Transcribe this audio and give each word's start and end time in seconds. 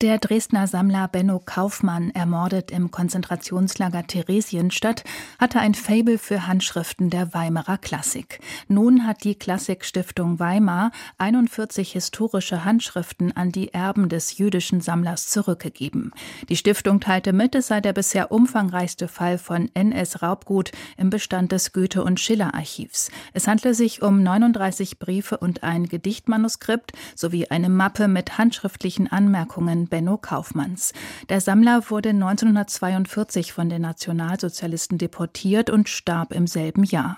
der 0.00 0.18
Dresdner 0.18 0.68
Sammler 0.68 1.08
Benno 1.08 1.42
Kaufmann, 1.44 2.10
ermordet 2.10 2.70
im 2.70 2.92
Konzentrationslager 2.92 4.06
Theresienstadt, 4.06 5.02
hatte 5.40 5.58
ein 5.58 5.74
Fabel 5.74 6.18
für 6.18 6.46
Handschriften 6.46 7.10
der 7.10 7.34
Weimarer 7.34 7.78
Klassik. 7.78 8.38
Nun 8.68 9.08
hat 9.08 9.24
die 9.24 9.34
Klassikstiftung 9.34 10.38
Weimar 10.38 10.92
41 11.18 11.90
historische 11.90 12.64
Handschriften 12.64 13.36
an 13.36 13.50
die 13.50 13.74
Erben 13.74 14.08
des 14.08 14.38
jüdischen 14.38 14.80
Sammlers 14.80 15.30
zurückgegeben. 15.30 16.12
Die 16.48 16.56
Stiftung 16.56 17.00
teilte 17.00 17.32
mit, 17.32 17.56
es 17.56 17.66
sei 17.66 17.80
der 17.80 17.92
bisher 17.92 18.30
umfangreichste 18.30 19.08
Fall 19.08 19.36
von 19.36 19.68
NS-Raubgut 19.74 20.70
im 20.96 21.10
Bestand 21.10 21.50
des 21.50 21.72
Goethe- 21.72 22.04
und 22.04 22.20
Schiller-Archivs. 22.20 23.10
Es 23.32 23.48
handle 23.48 23.74
sich 23.74 24.00
um 24.00 24.22
39 24.22 25.00
Briefe 25.00 25.38
und 25.38 25.64
ein 25.64 25.88
Gedichtmanuskript 25.88 26.92
sowie 27.16 27.48
eine 27.48 27.68
Mappe 27.68 28.06
mit 28.06 28.38
handschriftlichen 28.38 29.10
Anmerkungen 29.10 29.87
Benno 29.88 30.18
Kaufmanns. 30.18 30.92
Der 31.28 31.40
Sammler 31.40 31.90
wurde 31.90 32.10
1942 32.10 33.52
von 33.52 33.68
den 33.68 33.82
Nationalsozialisten 33.82 34.98
deportiert 34.98 35.70
und 35.70 35.88
starb 35.88 36.32
im 36.32 36.46
selben 36.46 36.84
Jahr. 36.84 37.16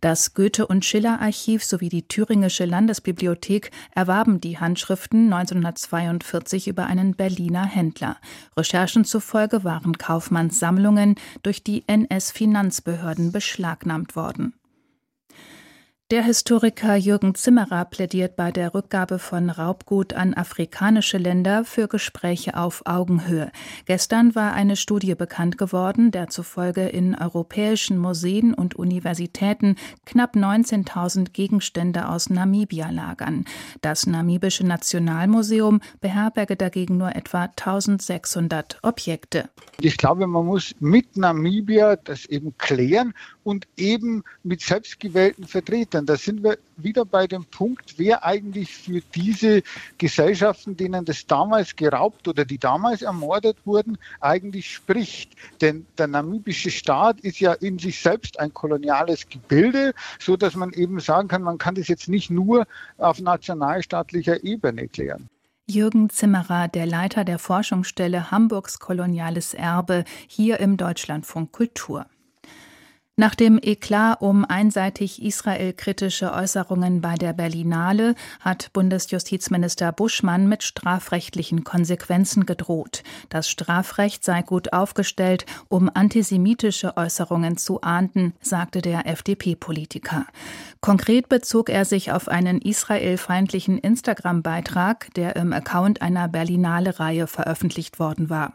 Das 0.00 0.34
Goethe- 0.34 0.66
und 0.66 0.84
Schiller-Archiv 0.84 1.64
sowie 1.64 1.88
die 1.88 2.08
Thüringische 2.08 2.64
Landesbibliothek 2.64 3.70
erwarben 3.94 4.40
die 4.40 4.58
Handschriften 4.58 5.32
1942 5.32 6.68
über 6.68 6.86
einen 6.86 7.14
Berliner 7.14 7.66
Händler. 7.66 8.16
Recherchen 8.56 9.04
zufolge 9.04 9.64
waren 9.64 9.98
Kaufmanns 9.98 10.58
Sammlungen 10.58 11.16
durch 11.42 11.62
die 11.62 11.84
NS-Finanzbehörden 11.86 13.32
beschlagnahmt 13.32 14.16
worden. 14.16 14.54
Der 16.10 16.24
Historiker 16.24 16.96
Jürgen 16.96 17.36
Zimmerer 17.36 17.84
plädiert 17.84 18.34
bei 18.34 18.50
der 18.50 18.74
Rückgabe 18.74 19.20
von 19.20 19.48
Raubgut 19.48 20.12
an 20.12 20.34
afrikanische 20.34 21.18
Länder 21.18 21.64
für 21.64 21.86
Gespräche 21.86 22.56
auf 22.56 22.82
Augenhöhe. 22.84 23.52
Gestern 23.84 24.34
war 24.34 24.52
eine 24.52 24.74
Studie 24.74 25.14
bekannt 25.14 25.56
geworden, 25.56 26.10
der 26.10 26.26
zufolge 26.26 26.88
in 26.88 27.14
europäischen 27.14 27.96
Museen 27.96 28.54
und 28.54 28.74
Universitäten 28.74 29.76
knapp 30.04 30.34
19.000 30.34 31.30
Gegenstände 31.30 32.08
aus 32.08 32.28
Namibia 32.28 32.90
lagern. 32.90 33.44
Das 33.80 34.08
namibische 34.08 34.66
Nationalmuseum 34.66 35.80
beherberge 36.00 36.56
dagegen 36.56 36.96
nur 36.96 37.14
etwa 37.14 37.44
1600 37.44 38.80
Objekte. 38.82 39.48
Ich 39.80 39.96
glaube, 39.96 40.26
man 40.26 40.44
muss 40.44 40.74
mit 40.80 41.16
Namibia 41.16 41.94
das 41.94 42.26
eben 42.26 42.52
klären 42.58 43.14
und 43.44 43.68
eben 43.76 44.24
mit 44.42 44.60
selbstgewählten 44.60 45.46
Vertretern. 45.46 45.99
Da 46.06 46.16
sind 46.16 46.42
wir 46.42 46.58
wieder 46.76 47.04
bei 47.04 47.26
dem 47.26 47.44
Punkt, 47.44 47.94
wer 47.98 48.24
eigentlich 48.24 48.74
für 48.74 49.00
diese 49.14 49.62
Gesellschaften, 49.98 50.76
denen 50.76 51.04
das 51.04 51.26
damals 51.26 51.76
geraubt 51.76 52.28
oder 52.28 52.44
die 52.44 52.58
damals 52.58 53.02
ermordet 53.02 53.56
wurden, 53.64 53.98
eigentlich 54.20 54.72
spricht. 54.72 55.32
Denn 55.60 55.86
der 55.98 56.06
namibische 56.06 56.70
Staat 56.70 57.20
ist 57.20 57.40
ja 57.40 57.52
in 57.52 57.78
sich 57.78 58.00
selbst 58.00 58.38
ein 58.38 58.52
koloniales 58.52 59.28
Gebilde, 59.28 59.94
so 60.18 60.36
dass 60.36 60.54
man 60.54 60.72
eben 60.72 61.00
sagen 61.00 61.28
kann, 61.28 61.42
man 61.42 61.58
kann 61.58 61.74
das 61.74 61.88
jetzt 61.88 62.08
nicht 62.08 62.30
nur 62.30 62.66
auf 62.98 63.20
nationalstaatlicher 63.20 64.42
Ebene 64.44 64.88
klären. 64.88 65.28
Jürgen 65.70 66.10
Zimmerer, 66.10 66.66
der 66.66 66.84
Leiter 66.84 67.24
der 67.24 67.38
Forschungsstelle 67.38 68.32
Hamburgs 68.32 68.80
koloniales 68.80 69.54
Erbe, 69.54 70.04
hier 70.26 70.58
im 70.58 70.76
Deutschlandfunk 70.76 71.52
Kultur. 71.52 72.06
Nach 73.20 73.34
dem 73.34 73.58
Eklat 73.60 74.22
um 74.22 74.46
einseitig 74.46 75.22
israelkritische 75.22 76.32
Äußerungen 76.32 77.02
bei 77.02 77.16
der 77.16 77.34
Berlinale 77.34 78.14
hat 78.40 78.72
Bundesjustizminister 78.72 79.92
Buschmann 79.92 80.48
mit 80.48 80.62
strafrechtlichen 80.62 81.62
Konsequenzen 81.62 82.46
gedroht. 82.46 83.02
Das 83.28 83.50
Strafrecht 83.50 84.24
sei 84.24 84.40
gut 84.40 84.72
aufgestellt, 84.72 85.44
um 85.68 85.90
antisemitische 85.92 86.96
Äußerungen 86.96 87.58
zu 87.58 87.82
ahnden, 87.82 88.32
sagte 88.40 88.80
der 88.80 89.06
FDP-Politiker. 89.06 90.24
Konkret 90.80 91.28
bezog 91.28 91.68
er 91.68 91.84
sich 91.84 92.12
auf 92.12 92.26
einen 92.26 92.62
israelfeindlichen 92.62 93.76
Instagram-Beitrag, 93.76 95.12
der 95.12 95.36
im 95.36 95.52
Account 95.52 96.00
einer 96.00 96.26
Berlinale-Reihe 96.26 97.26
veröffentlicht 97.26 97.98
worden 97.98 98.30
war. 98.30 98.54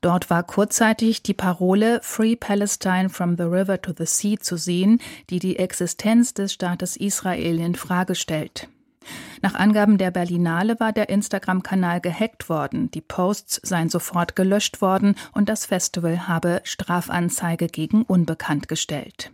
Dort 0.00 0.30
war 0.30 0.42
kurzzeitig 0.42 1.22
die 1.22 1.34
Parole 1.34 2.00
Free 2.02 2.36
Palestine 2.36 3.08
from 3.08 3.36
the 3.36 3.44
River 3.44 3.80
to 3.80 3.92
the 3.96 4.06
Sea 4.06 4.38
zu 4.38 4.56
sehen, 4.56 5.00
die 5.30 5.38
die 5.38 5.58
Existenz 5.58 6.34
des 6.34 6.52
Staates 6.52 6.96
Israel 6.96 7.58
in 7.58 7.74
Frage 7.74 8.14
stellt. 8.14 8.68
Nach 9.42 9.54
Angaben 9.54 9.98
der 9.98 10.10
Berlinale 10.10 10.80
war 10.80 10.92
der 10.92 11.08
Instagram-Kanal 11.08 12.00
gehackt 12.00 12.48
worden, 12.48 12.90
die 12.90 13.00
Posts 13.00 13.60
seien 13.62 13.88
sofort 13.88 14.34
gelöscht 14.34 14.80
worden 14.80 15.14
und 15.32 15.48
das 15.48 15.66
Festival 15.66 16.26
habe 16.26 16.60
Strafanzeige 16.64 17.68
gegen 17.68 18.02
Unbekannt 18.02 18.68
gestellt. 18.68 19.30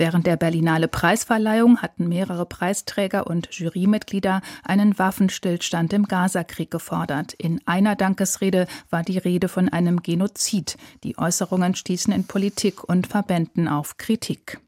Während 0.00 0.28
der 0.28 0.36
Berlinale 0.36 0.86
Preisverleihung 0.86 1.82
hatten 1.82 2.08
mehrere 2.08 2.46
Preisträger 2.46 3.26
und 3.26 3.52
Jurymitglieder 3.52 4.42
einen 4.62 4.96
Waffenstillstand 4.96 5.92
im 5.92 6.04
Gazakrieg 6.04 6.70
gefordert. 6.70 7.32
In 7.32 7.60
einer 7.66 7.96
Dankesrede 7.96 8.68
war 8.90 9.02
die 9.02 9.18
Rede 9.18 9.48
von 9.48 9.68
einem 9.68 10.00
Genozid. 10.00 10.76
Die 11.02 11.18
Äußerungen 11.18 11.74
stießen 11.74 12.12
in 12.12 12.28
Politik 12.28 12.84
und 12.84 13.08
Verbänden 13.08 13.66
auf 13.66 13.96
Kritik. 13.96 14.60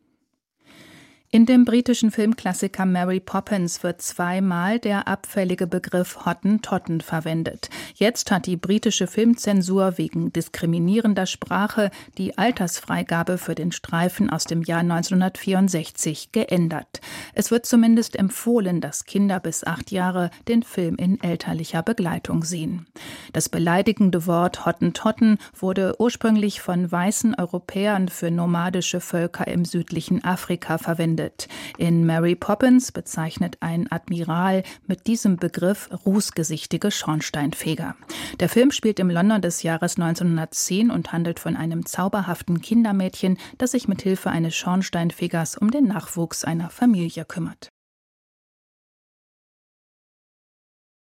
In 1.32 1.46
dem 1.46 1.64
britischen 1.64 2.10
Filmklassiker 2.10 2.84
Mary 2.84 3.20
Poppins 3.20 3.84
wird 3.84 4.02
zweimal 4.02 4.80
der 4.80 5.06
abfällige 5.06 5.68
Begriff 5.68 6.26
Hottentotten 6.26 7.00
verwendet. 7.00 7.70
Jetzt 8.00 8.30
hat 8.30 8.46
die 8.46 8.56
britische 8.56 9.06
Filmzensur 9.06 9.98
wegen 9.98 10.32
diskriminierender 10.32 11.26
Sprache 11.26 11.90
die 12.16 12.38
Altersfreigabe 12.38 13.36
für 13.36 13.54
den 13.54 13.72
Streifen 13.72 14.30
aus 14.30 14.44
dem 14.44 14.62
Jahr 14.62 14.80
1964 14.80 16.32
geändert. 16.32 17.02
Es 17.34 17.50
wird 17.50 17.66
zumindest 17.66 18.16
empfohlen, 18.16 18.80
dass 18.80 19.04
Kinder 19.04 19.38
bis 19.38 19.64
acht 19.64 19.90
Jahre 19.90 20.30
den 20.48 20.62
Film 20.62 20.96
in 20.96 21.22
elterlicher 21.22 21.82
Begleitung 21.82 22.42
sehen. 22.42 22.86
Das 23.32 23.48
beleidigende 23.48 24.26
Wort 24.26 24.66
Hottentotten 24.66 25.38
wurde 25.56 25.94
ursprünglich 25.98 26.60
von 26.60 26.90
weißen 26.90 27.36
Europäern 27.36 28.08
für 28.08 28.30
nomadische 28.30 29.00
Völker 29.00 29.46
im 29.46 29.64
südlichen 29.64 30.24
Afrika 30.24 30.78
verwendet. 30.78 31.48
In 31.78 32.06
Mary 32.06 32.34
Poppins 32.34 32.90
bezeichnet 32.90 33.58
ein 33.60 33.90
Admiral 33.90 34.64
mit 34.86 35.06
diesem 35.06 35.36
Begriff 35.36 35.88
rußgesichtige 36.04 36.90
Schornsteinfeger. 36.90 37.94
Der 38.40 38.48
Film 38.48 38.72
spielt 38.72 38.98
im 38.98 39.10
London 39.10 39.42
des 39.42 39.62
Jahres 39.62 39.96
1910 39.96 40.90
und 40.90 41.12
handelt 41.12 41.38
von 41.38 41.56
einem 41.56 41.86
zauberhaften 41.86 42.60
Kindermädchen, 42.60 43.38
das 43.58 43.72
sich 43.72 43.86
mit 43.86 44.02
Hilfe 44.02 44.30
eines 44.30 44.56
Schornsteinfegers 44.56 45.56
um 45.56 45.70
den 45.70 45.84
Nachwuchs 45.84 46.44
einer 46.44 46.70
Familie 46.70 47.24
kümmert. 47.24 47.70